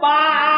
[0.00, 0.55] 八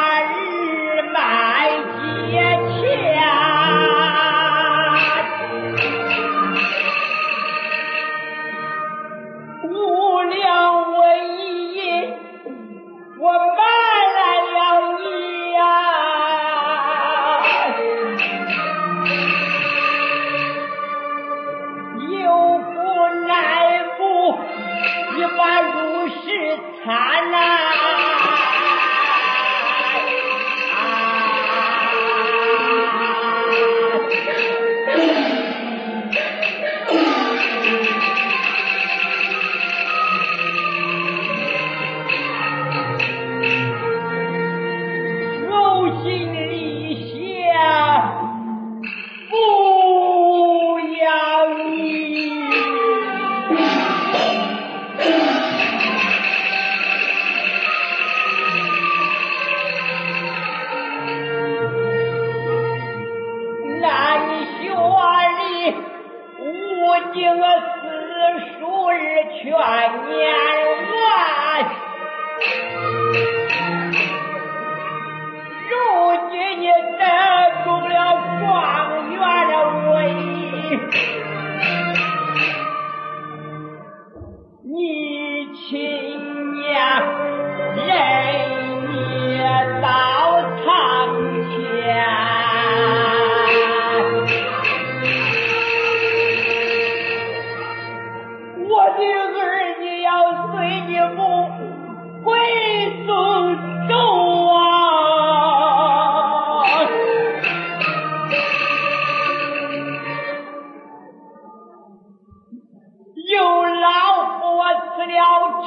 [114.98, 115.14] 死了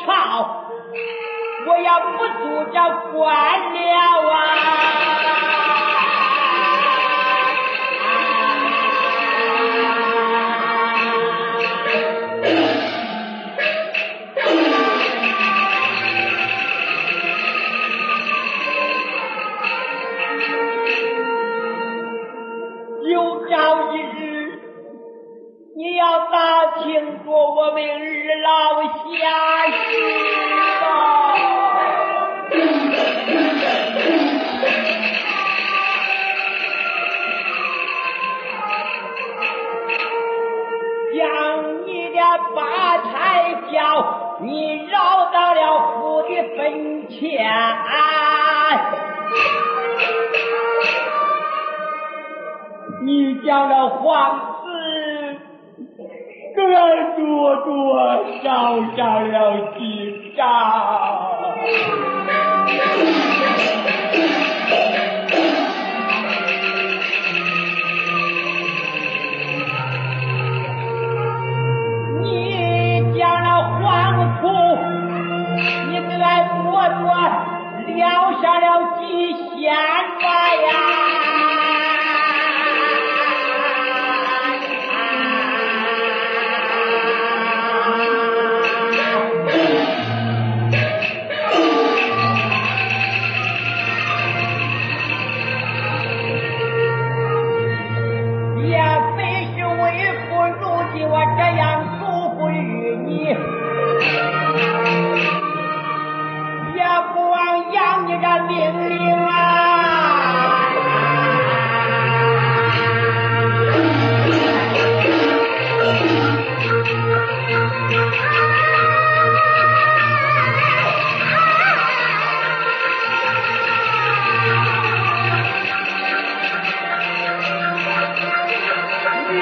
[0.06, 0.68] 朝
[1.66, 2.78] 我也不住这
[3.14, 3.24] 官
[3.74, 5.21] 了啊。
[47.22, 47.40] 天
[53.04, 55.38] 你将那皇子
[56.56, 56.62] 给
[57.22, 58.00] 多多
[58.44, 60.42] 少少了几张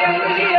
[0.10, 0.59] Hallelujah.